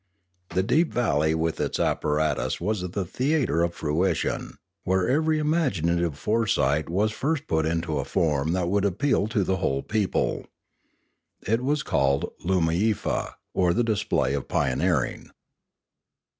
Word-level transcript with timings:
The 0.55 0.63
deep 0.63 0.91
valley 0.91 1.35
with 1.35 1.59
its 1.61 1.79
apparatus 1.79 2.59
was 2.59 2.81
the 2.89 3.05
theatre 3.05 3.61
of 3.61 3.75
futurition, 3.75 4.55
where 4.83 5.07
every 5.07 5.37
imaginative 5.37 6.17
foresight 6.17 6.89
was 6.89 7.11
first 7.11 7.45
put 7.45 7.67
into 7.67 7.99
a 7.99 8.03
form 8.03 8.53
that 8.53 8.67
would 8.67 8.83
appeal 8.83 9.27
to 9.27 9.43
the 9.43 9.57
whole 9.57 9.83
people. 9.83 10.47
It 11.45 11.61
was 11.61 11.83
called 11.83 12.31
Loomiefa 12.43 13.35
or 13.53 13.75
the 13.75 13.83
display 13.83 14.33
of 14.33 14.47
pioneering. 14.47 15.29